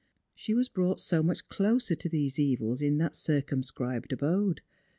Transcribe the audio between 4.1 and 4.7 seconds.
abode.